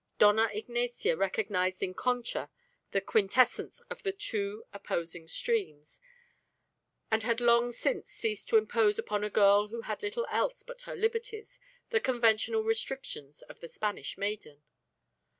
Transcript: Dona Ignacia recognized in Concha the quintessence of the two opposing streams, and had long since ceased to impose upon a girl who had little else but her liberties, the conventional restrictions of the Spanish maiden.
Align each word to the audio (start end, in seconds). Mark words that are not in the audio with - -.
Dona 0.17 0.49
Ignacia 0.51 1.15
recognized 1.15 1.83
in 1.83 1.93
Concha 1.93 2.49
the 2.89 3.01
quintessence 3.01 3.81
of 3.81 4.01
the 4.01 4.11
two 4.11 4.63
opposing 4.73 5.27
streams, 5.27 5.99
and 7.11 7.21
had 7.21 7.39
long 7.39 7.71
since 7.71 8.09
ceased 8.09 8.49
to 8.49 8.57
impose 8.57 8.97
upon 8.97 9.23
a 9.23 9.29
girl 9.29 9.67
who 9.67 9.81
had 9.81 10.01
little 10.01 10.25
else 10.31 10.63
but 10.63 10.81
her 10.89 10.95
liberties, 10.95 11.59
the 11.91 11.99
conventional 12.01 12.63
restrictions 12.63 13.43
of 13.43 13.59
the 13.59 13.69
Spanish 13.69 14.17
maiden. 14.17 14.63